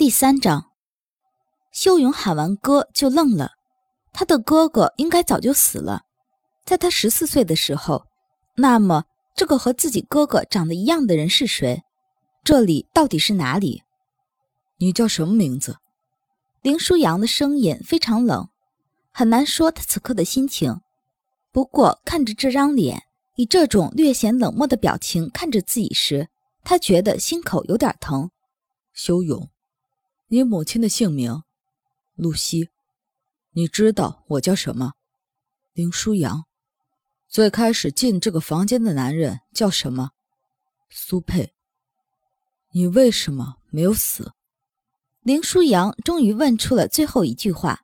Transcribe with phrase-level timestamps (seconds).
[0.00, 0.70] 第三章，
[1.70, 3.50] 修勇喊完哥就愣了。
[4.14, 6.04] 他的哥哥应该早就死了，
[6.64, 8.06] 在他十四岁的时候。
[8.56, 9.04] 那么，
[9.36, 11.82] 这个和自己哥哥长得一样的人是谁？
[12.42, 13.82] 这里到底是哪里？
[14.78, 15.76] 你叫什么名字？
[16.62, 18.48] 林舒扬的声音非常冷，
[19.12, 20.80] 很难说他此刻的心情。
[21.52, 23.02] 不过，看着这张脸，
[23.34, 26.30] 以这种略显冷漠的表情看着自己时，
[26.64, 28.30] 他觉得心口有点疼。
[28.94, 29.50] 修勇。
[30.32, 31.42] 你母亲的姓名，
[32.14, 32.68] 露西。
[33.50, 34.92] 你知道我叫什么？
[35.72, 36.44] 林舒扬。
[37.26, 40.12] 最开始进这个房间的男人叫什么？
[40.88, 41.52] 苏佩。
[42.70, 44.32] 你为什么没有死？
[45.22, 47.82] 林舒扬终于问出了最后一句话，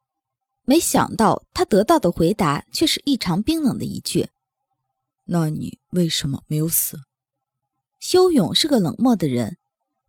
[0.62, 4.28] 没想到他得到的回答却是异常冰冷的一句
[5.26, 7.01] ：“那你为什么没有死？”
[7.98, 9.59] 修勇是个冷漠的人，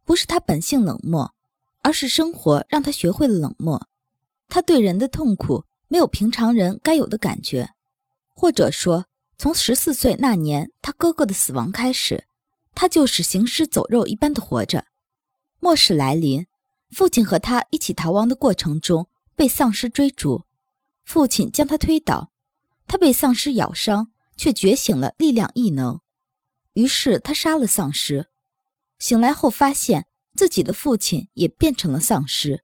[0.06, 1.34] 不是他本性冷漠。
[1.82, 3.88] 而是生活让他学会了冷漠，
[4.50, 7.70] 他对人的痛苦没有平常人该有的感觉，
[8.34, 9.06] 或者说，
[9.38, 12.26] 从十四岁那年他哥哥的死亡开始，
[12.76, 14.86] 他就是行尸走肉一般的活着。
[15.60, 16.46] 末世来临，
[16.92, 20.44] 父亲和他一起逃亡的过程中被丧尸追逐，
[21.06, 22.32] 父亲将他推倒，
[22.86, 26.00] 他被丧尸咬伤，却觉醒了力量异能，
[26.74, 28.28] 于是他杀了丧尸，
[29.00, 30.06] 醒来后发现。
[30.38, 32.64] 自己的父亲也变成了丧尸，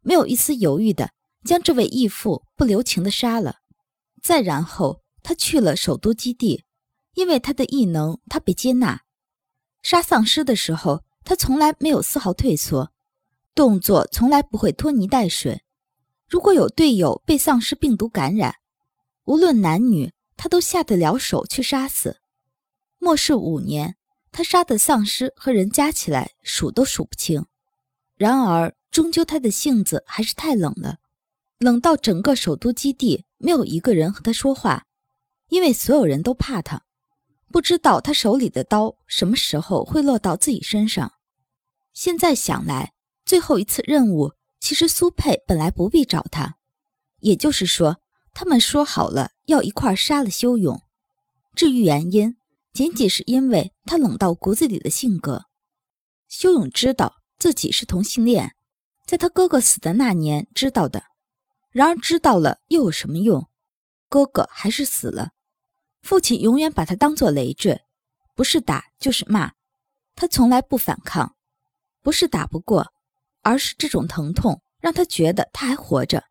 [0.00, 1.10] 没有一丝犹豫的
[1.44, 3.56] 将这位义父不留情的杀了。
[4.22, 6.64] 再然后，他去了首都基地，
[7.12, 9.02] 因为他的异能，他被接纳。
[9.82, 12.90] 杀丧尸的时候，他从来没有丝毫退缩，
[13.54, 15.62] 动作从来不会拖泥带水。
[16.26, 18.54] 如果有队友被丧尸病毒感染，
[19.24, 22.16] 无论男女，他都下得了手去杀死。
[22.98, 23.96] 末世五年。
[24.36, 27.46] 他杀的丧尸和人加起来数都数不清，
[28.16, 30.96] 然而终究他的性子还是太冷了，
[31.60, 34.86] 冷到整个首都基地没有一个人和他说话，
[35.50, 36.82] 因为所有人都怕他，
[37.52, 41.12] 不知道他手里的刀什么时候会落到自己身上。
[41.92, 42.92] 现在想来，
[43.24, 46.56] 最后一次任务其实苏佩本来不必找他，
[47.20, 48.00] 也就是说，
[48.32, 50.82] 他们说好了要一块杀了修勇。
[51.54, 52.36] 至于原因，
[52.74, 55.44] 仅仅是因为他冷到骨子里的性格，
[56.26, 58.56] 修勇知道自己是同性恋，
[59.06, 61.04] 在他哥哥死的那年知道的。
[61.70, 63.48] 然而知道了又有什么用？
[64.08, 65.30] 哥哥还是死了，
[66.02, 67.80] 父亲永远把他当作累赘，
[68.34, 69.52] 不是打就是骂。
[70.16, 71.36] 他从来不反抗，
[72.02, 72.92] 不是打不过，
[73.42, 76.24] 而是这种疼痛让他觉得他还活着。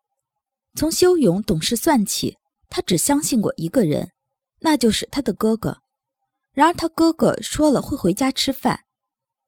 [0.75, 2.37] 从修勇懂事算起，
[2.67, 4.11] 他只相信过一个人，
[4.59, 5.82] 那就是他的哥哥。
[6.53, 8.85] 然而他哥哥说了会回家吃饭，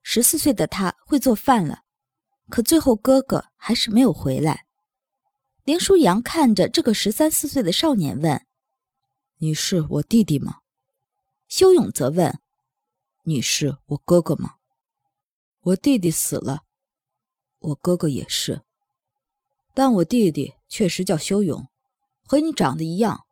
[0.02, 1.84] 十四岁的他会做饭了，
[2.50, 4.66] 可最后哥哥还是没有回来。
[5.64, 8.46] 林舒扬看着这个十三四岁的少年问
[9.38, 10.60] ：“你是我弟弟吗？”
[11.48, 12.40] 修勇则问
[13.24, 14.56] ：“你是我哥哥吗？”
[15.62, 16.64] 我弟弟死了，
[17.60, 18.64] 我哥哥也是，
[19.74, 21.68] 但我弟弟确实叫修勇，
[22.24, 23.26] 和你长得一样。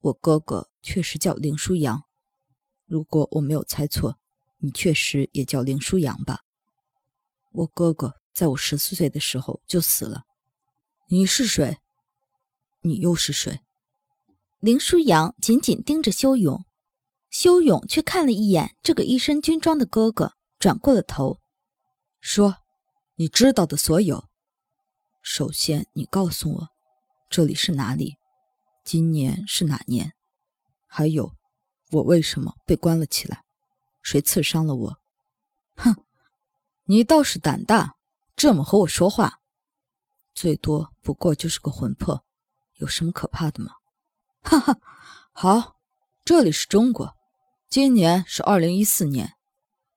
[0.00, 2.04] 我哥哥确实叫林舒扬。
[2.92, 4.18] 如果我没有猜错，
[4.58, 6.40] 你确实也叫林舒扬吧？
[7.52, 10.24] 我哥哥在我十四岁的时候就死了。
[11.08, 11.78] 你是谁？
[12.82, 13.60] 你又是谁？
[14.60, 16.66] 林舒扬紧紧盯着修勇，
[17.30, 21.40] 修勇却看了一眼这个一身军装的哥哥，转过了头，
[22.20, 22.58] 说
[23.16, 24.28] ：“你知道的所有。
[25.22, 26.68] 首先，你告诉我，
[27.30, 28.18] 这里是哪里？
[28.84, 30.12] 今年是哪年？
[30.86, 31.32] 还有。”
[31.92, 33.44] 我为什么被关了起来？
[34.00, 34.98] 谁刺伤了我？
[35.76, 35.94] 哼，
[36.84, 37.96] 你倒是胆大，
[38.34, 39.40] 这么和我说话。
[40.34, 42.24] 最多不过就是个魂魄，
[42.76, 43.72] 有什么可怕的吗？
[44.42, 44.78] 哈哈，
[45.32, 45.76] 好，
[46.24, 47.14] 这里是中国，
[47.68, 49.34] 今年是二零一四年。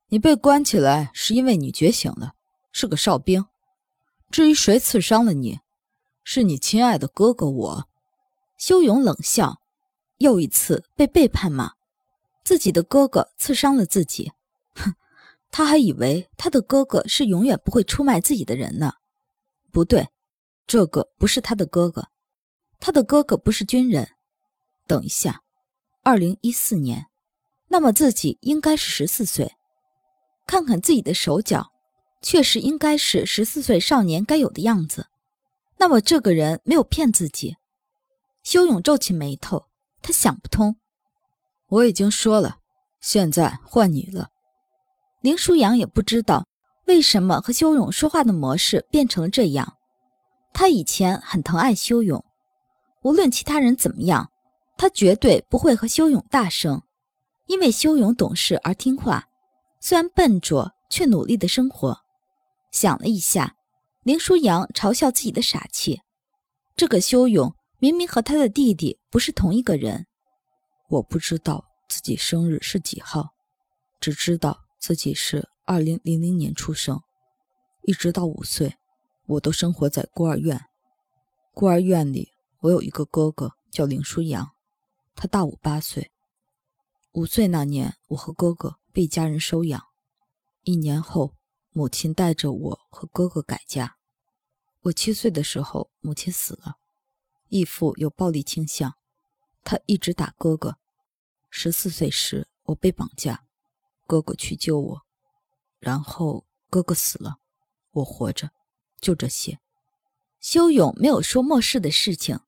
[0.08, 2.34] 你被关起来是因为你觉醒了，
[2.72, 3.46] 是个哨兵。
[4.30, 5.60] 至于谁刺伤了你，
[6.22, 7.88] 是你亲爱的哥哥我。
[8.58, 9.62] 修勇冷笑，
[10.18, 11.72] 又一次被背叛吗？
[12.46, 14.30] 自己的哥哥刺伤了自己，
[14.76, 14.94] 哼，
[15.50, 18.92] 他还以为他的哥哥是永远不会出卖自己的人呢。
[19.72, 20.10] 不对，
[20.64, 22.06] 这个不是他的哥哥，
[22.78, 24.10] 他的哥哥不是军人。
[24.86, 25.42] 等一下，
[26.04, 27.06] 二零一四年，
[27.66, 29.56] 那么自己应该是十四岁。
[30.46, 31.72] 看看自己的手脚，
[32.22, 35.08] 确实应该是十四岁少年该有的样子。
[35.78, 37.56] 那么这个人没有骗自己。
[38.44, 39.66] 修勇皱起眉头，
[40.00, 40.76] 他想不通。
[41.68, 42.58] 我已经说了，
[43.00, 44.28] 现在换你了。
[45.20, 46.46] 林舒扬也不知道
[46.86, 49.76] 为什么和修勇说话的模式变成了这样？
[50.52, 52.24] 他以前很疼爱修勇，
[53.02, 54.30] 无论其他人怎么样，
[54.78, 56.80] 他绝对不会和修勇大声，
[57.46, 59.26] 因为修勇懂事而听话，
[59.80, 61.98] 虽然笨拙，却努力的生活。
[62.70, 63.56] 想了一下，
[64.04, 66.00] 林舒扬嘲笑自己的傻气。
[66.76, 70.06] 这个修勇明明和他的弟弟不是同一个人。
[70.88, 73.34] 我不知道自己生日是几号，
[73.98, 77.02] 只知道自己是二零零零年出生，
[77.82, 78.76] 一直到五岁，
[79.26, 80.64] 我都生活在孤儿院。
[81.52, 84.52] 孤儿院里，我有一个哥哥叫林舒扬，
[85.16, 86.12] 他大我八岁。
[87.12, 89.82] 五岁那年，我和哥哥被家人收养。
[90.62, 91.34] 一年后，
[91.72, 93.96] 母亲带着我和哥哥改嫁。
[94.82, 96.76] 我七岁的时候，母亲死了，
[97.48, 98.94] 义父有暴力倾向。
[99.66, 100.78] 他一直打哥哥。
[101.50, 103.44] 十四岁时，我被绑架，
[104.06, 105.02] 哥哥去救我，
[105.80, 107.38] 然后哥哥死了，
[107.90, 108.50] 我活着，
[109.00, 109.58] 就这些。
[110.38, 112.38] 修勇没有说末世的事情，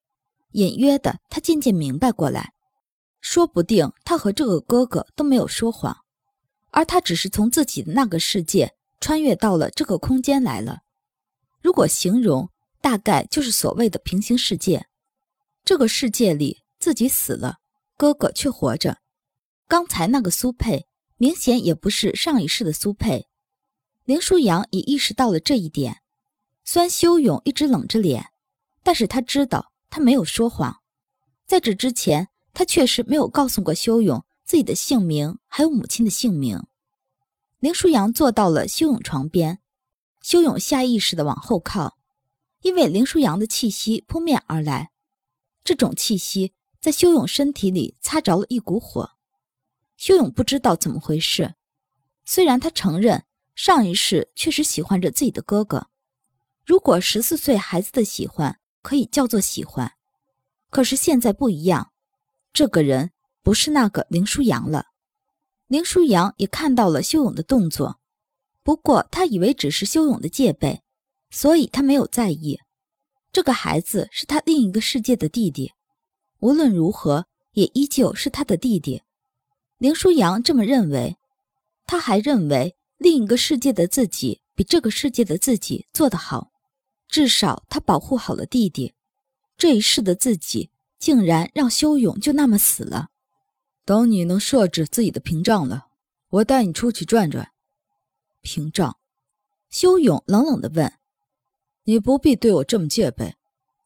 [0.53, 2.53] 隐约的，他渐渐明白过来，
[3.21, 6.05] 说不定他和这个哥哥都没有说谎，
[6.71, 10.83] 而他只是从自己的那个世界穿越到了这个空间来了。
[11.61, 12.49] 如果形容，
[12.81, 14.87] 大概就是所谓的平行世界。
[15.65, 16.63] 这个世界里。
[16.79, 17.59] 自己死了，
[17.97, 18.99] 哥哥却活着。
[19.67, 20.87] 刚才那个苏佩
[21.17, 23.27] 明显也不是上一世的苏佩。
[24.05, 26.03] 林舒扬也意识到了这一点。
[26.65, 28.31] 虽然修勇一直冷着脸，
[28.83, 30.83] 但是他知道他没有说谎。
[31.47, 36.63] 在这之前，他确实没有告诉过修勇自己的姓名，还有母亲的姓名。
[37.59, 39.61] 林舒扬坐到了修勇床边，
[40.23, 41.99] 修勇下意识地往后靠，
[42.61, 44.91] 因为林舒扬的气息扑面而来，
[45.65, 46.55] 这种气息。
[46.81, 49.11] 在修勇身体里擦着了一股火，
[49.97, 51.55] 修勇不知道怎么回事。
[52.25, 55.89] 虽然他承认上一世确实喜欢着自己的哥哥，
[56.65, 59.93] 如果十四岁孩子的喜欢可以叫做喜欢，
[60.71, 61.91] 可是现在不一样，
[62.53, 63.11] 这个人
[63.43, 64.87] 不是那个林舒扬了。
[65.67, 67.99] 林舒扬也看到了修勇的动作，
[68.63, 70.83] 不过他以为只是修勇的戒备，
[71.31, 72.61] 所以他没有在意。
[73.33, 75.73] 这个孩子是他另一个世界的弟弟。
[76.41, 79.03] 无论如何，也依旧是他的弟弟。
[79.79, 81.17] 林舒扬这么认为。
[81.91, 86.51] 他还认为另一个世界的自己比这个世界的自己做得好，
[87.09, 88.93] 至少他保护好了弟弟。
[89.57, 90.69] 这一世的自己
[90.99, 93.09] 竟然让修勇就那么死了。
[93.87, 95.87] 等你能设置自己的屏障了，
[96.29, 97.53] 我带你出去转转。
[98.43, 98.99] 屏障？
[99.71, 100.93] 修勇冷冷地问。
[101.85, 103.35] 你不必对我这么戒备。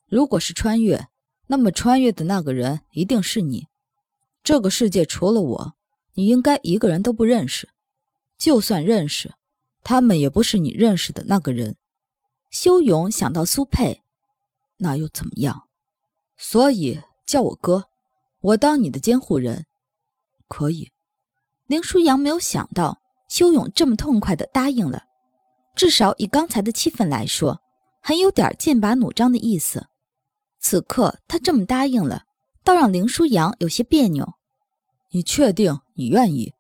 [0.08, 1.06] 如果是穿越。
[1.52, 3.66] 那么穿越的那个人一定是你。
[4.42, 5.74] 这个世界除了我，
[6.14, 7.68] 你应该一个人都不认识。
[8.38, 9.34] 就算认识，
[9.84, 11.76] 他们也不是你认识的那个人。
[12.50, 14.00] 修勇想到苏佩，
[14.78, 15.68] 那又怎么样？
[16.38, 17.84] 所以叫我哥，
[18.40, 19.66] 我当你的监护人，
[20.48, 20.90] 可以。
[21.66, 25.02] 林舒扬没有想到修勇这么痛快的答应了，
[25.76, 27.60] 至少以刚才的气氛来说，
[28.00, 29.86] 很有点剑拔弩张的意思。
[30.62, 32.22] 此刻他这么答应了，
[32.62, 34.32] 倒让林舒扬有些别扭。
[35.10, 36.54] 你确定你愿意，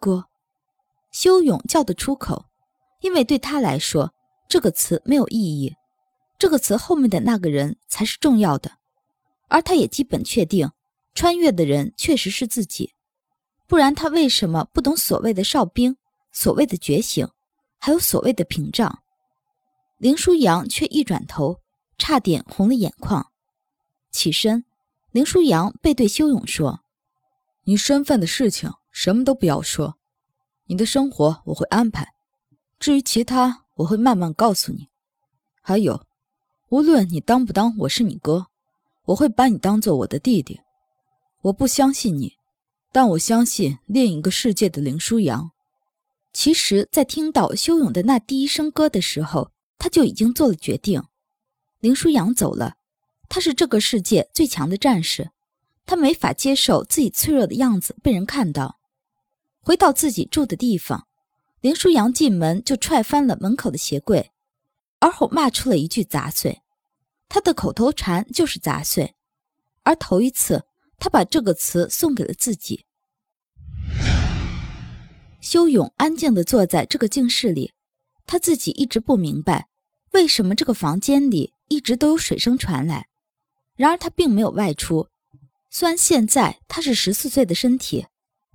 [0.00, 0.26] 哥？
[1.12, 2.44] 修勇叫得出口，
[3.00, 4.12] 因为对他来说
[4.48, 5.74] 这个词没有意义，
[6.36, 8.72] 这个词后面的那个人才是重要的。
[9.48, 10.68] 而他也基本确定，
[11.14, 12.92] 穿越的人确实是自己，
[13.68, 15.96] 不然他为什么不懂所谓的哨兵、
[16.32, 17.28] 所谓的觉醒，
[17.78, 18.98] 还有所谓的屏障？
[19.98, 21.61] 林舒扬却一转头。
[21.98, 23.30] 差点红了眼眶，
[24.10, 24.64] 起身，
[25.12, 26.80] 林舒扬背对修勇说
[27.64, 29.96] ：“你身份的事情什么都不要说，
[30.66, 32.12] 你的生活我会安排，
[32.80, 34.88] 至于其他我会慢慢告诉你。
[35.60, 36.04] 还有，
[36.70, 38.46] 无论你当不当我是你哥，
[39.04, 40.60] 我会把你当做我的弟弟。
[41.42, 42.34] 我不相信你，
[42.90, 45.52] 但我相信另一个世界的林舒扬。
[46.32, 51.02] 其实，在听到修勇的那第一声歌的时候，他就已经做了决定。”
[51.82, 52.76] 林舒扬走了，
[53.28, 55.32] 他是这个世界最强的战士，
[55.84, 58.78] 他没法接受自己脆弱的样子被人看到。
[59.58, 61.08] 回到自己住的地方，
[61.60, 64.30] 林舒扬进门就踹翻了门口的鞋柜，
[65.00, 66.62] 而后骂出了一句“杂碎”。
[67.28, 69.16] 他的口头禅就是“杂碎”，
[69.82, 70.64] 而头一次
[70.98, 72.86] 他把这个词送给了自己。
[75.40, 77.72] 修勇安静地坐在这个静室里，
[78.24, 79.66] 他自己一直不明白，
[80.12, 81.54] 为什么这个房间里。
[81.72, 83.08] 一直都有水声传来，
[83.76, 85.08] 然而他并没有外出。
[85.70, 88.06] 虽然现在他是十四岁的身体，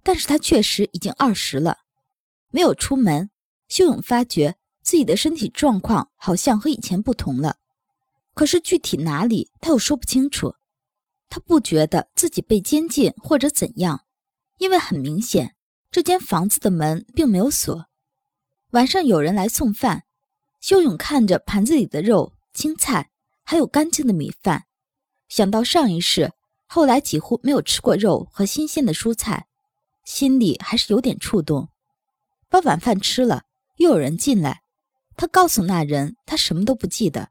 [0.04, 1.80] 但是他确实已经二十了。
[2.52, 3.32] 没有出门，
[3.68, 7.58] 秀勇发觉自己的身体状况好像和以前不同了，
[8.36, 10.54] 可是具体哪里他又说不清楚。
[11.28, 14.06] 他不觉得自己被监禁或者怎样，
[14.60, 15.56] 因为很明显
[15.90, 17.88] 这间房子的门并没有锁。
[18.74, 20.04] 晚上有人来送饭，
[20.62, 23.12] 秀勇看着盘子里的肉、青菜，
[23.44, 24.64] 还有干净的米饭，
[25.30, 26.32] 想到上一世
[26.66, 29.46] 后来几乎没有吃过肉和新鲜的蔬菜，
[30.04, 31.70] 心里还是有点触动。
[32.50, 33.44] 把晚饭吃了。
[33.76, 34.64] 又有人进来，
[35.16, 37.30] 他告诉那人他什么都不记得。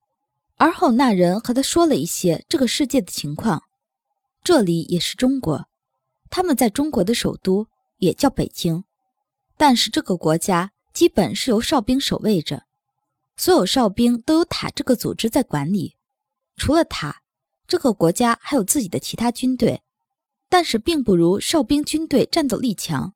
[0.58, 3.64] 而后那人和他说了一些这个世界的情况。
[4.44, 5.66] 这里也是中国，
[6.30, 7.66] 他们在中国的首都
[7.96, 8.84] 也叫北京，
[9.56, 12.65] 但是这个国家基本是由哨兵守卫着，
[13.36, 15.96] 所有哨兵都有塔这个组织在管理。
[16.56, 17.22] 除了塔，
[17.66, 19.82] 这个国家还有自己的其他军队，
[20.48, 23.14] 但是并不如哨兵军队战斗力强。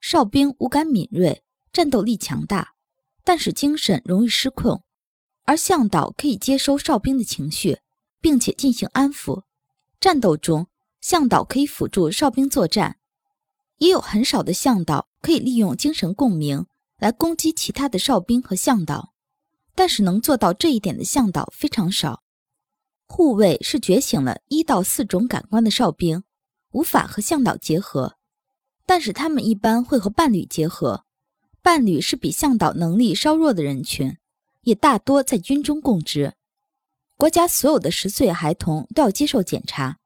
[0.00, 1.42] 哨兵五感敏锐。
[1.72, 2.74] 战斗力强大，
[3.22, 4.82] 但是精神容易失控，
[5.44, 7.78] 而向导可以接收哨兵的情绪，
[8.20, 9.44] 并且进行安抚。
[10.00, 10.66] 战斗中，
[11.00, 12.98] 向导可以辅助哨兵作战，
[13.78, 16.66] 也有很少的向导可以利用精神共鸣
[16.98, 19.12] 来攻击其他的哨兵和向导，
[19.80, 22.22] 但是能做到这一点的向导非常少。
[23.06, 26.22] 护卫是觉醒了一到四种感官的哨兵，
[26.72, 28.18] 无法和向导结合，
[28.84, 31.06] 但是他们一般会和伴侣结合。
[31.62, 34.18] 伴侣是比向导能力稍弱的人群，
[34.64, 36.34] 也大多在军中供职。
[37.16, 39.96] 国家所有的十岁孩童都要接受检查，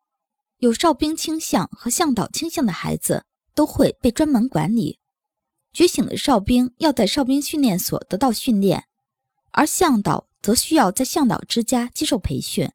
[0.58, 3.24] 有哨兵倾向和向导倾向的孩子
[3.56, 5.00] 都会被专门管理。
[5.72, 8.84] 觉醒的哨兵要在哨兵训练所得到训练，
[9.54, 12.70] 而向导则需要在向导之家接受培训。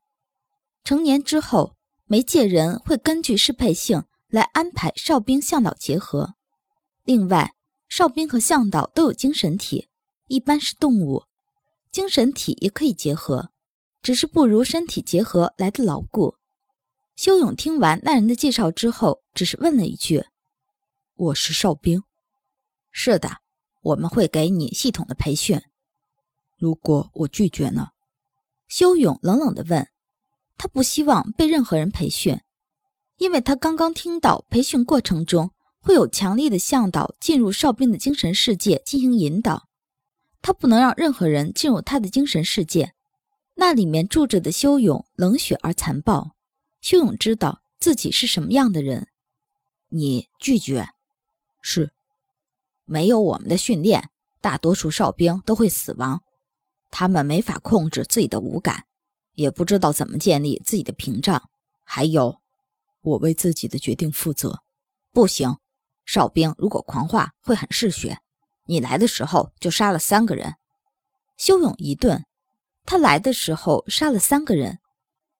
[0.83, 6.35] 成年之后，媒介人会根据适配性来安排哨兵向导结合。
[7.03, 7.53] 另外，
[7.89, 9.89] 哨兵和向导都有精神体，
[10.27, 11.25] 一般是动物，
[11.91, 13.51] 精神体也可以结合，
[14.01, 16.35] 只是不如身体结合来的牢固。
[17.15, 20.23] 修勇听完那人的介绍之后，只是问了一句
[21.15, 22.01] ：“我是哨兵。
[22.89, 23.39] ”“是的，
[23.81, 25.61] 我们会给你系统的培训。
[26.59, 27.89] ”“如果我拒绝呢？”
[28.67, 29.87] 修勇冷冷地问。
[30.57, 32.39] 他不希望被任何人培训，
[33.17, 35.51] 因为他刚刚听到培训过程中。
[35.81, 39.69] 会有强力的向导进入哨兵的精神世界进行引导，
[40.41, 42.93] 他不能让任何人进入他的精神世界。
[43.55, 46.35] 那里面住着的修勇冷血而残暴。
[46.81, 49.07] 修勇知道自己是什么样的人。
[49.87, 50.89] 你拒绝？
[51.61, 51.93] 是。
[52.83, 54.09] 没有我们的训练，
[54.41, 56.21] 大多数哨兵都会死亡。
[56.91, 58.85] 他们没法控制自己的五感，
[59.33, 61.49] 也不知道怎么建立自己的屏障。
[61.83, 62.39] 还有，
[63.01, 64.61] 我为自己的决定负责。
[65.11, 65.57] 不行。
[66.05, 68.19] 哨兵如果狂化会很嗜血，
[68.65, 70.55] 你来的时候就杀了三个人。
[71.37, 72.25] 修勇一顿，
[72.83, 74.79] 他来的时候杀了三个人，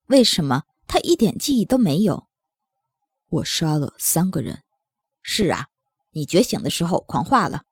[0.05, 2.27] 为什么他一点记忆都没有？
[3.29, 4.61] 我杀了三个人。
[5.23, 5.69] 是啊，
[6.11, 7.63] 你觉醒的时候狂化了，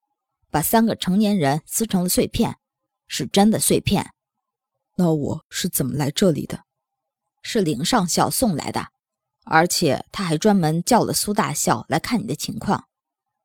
[0.49, 2.57] 把三个成年人撕成了碎片，
[3.07, 4.13] 是真的碎片。
[4.95, 6.63] 那我是怎么来这里的？
[7.41, 8.87] 是林上校送来的。
[9.49, 12.87] 而且他还专门叫了苏大校来看你的情况。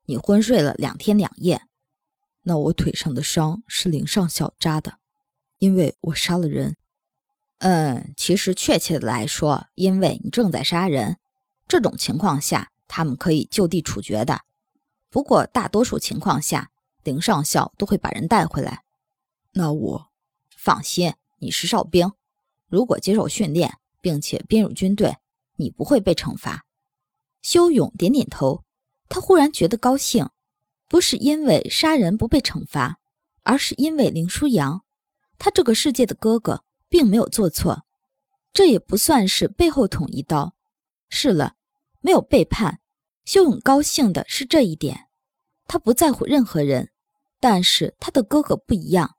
[0.07, 1.63] 你昏睡了两天两夜，
[2.43, 4.99] 那我腿上的伤是林上校扎的，
[5.59, 6.77] 因为我杀了人。
[7.59, 11.19] 嗯，其实确切的来说，因为你正在杀人。
[11.69, 14.41] 这种情况下，他们可以就地处决的。
[15.09, 16.73] 不过大多数情况下，
[17.05, 18.83] 林上校都会把人带回来。
[19.53, 20.11] 那我
[20.57, 22.13] 放心，你是哨兵，
[22.69, 25.17] 如果接受训练并且编入军队。
[25.57, 26.65] 你不会被惩罚，
[27.43, 28.65] 修勇点点头。
[29.09, 30.29] 他忽然觉得高兴，
[30.89, 32.99] 不是因为杀人不被惩罚，
[33.43, 34.83] 而是因为林舒扬，
[35.39, 37.85] 他这个世界的哥哥，并没有做错。
[38.53, 40.55] 这也不算是背后捅一刀。
[41.11, 41.55] 是了，
[42.01, 42.81] 没有背叛。
[43.25, 45.07] 修勇高兴的是这一点。
[45.69, 46.91] 他不在乎任何人，
[47.39, 49.17] 但是他的哥哥不一样，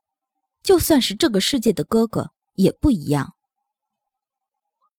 [0.64, 3.33] 就算是这个世界的哥哥也不一样。